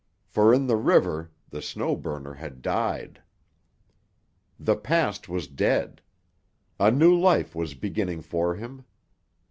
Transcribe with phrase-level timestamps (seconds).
[0.25, 3.21] For in the river the Snow Burner had died.
[4.59, 6.01] The past was dead.
[6.79, 8.83] A new life was beginning for him.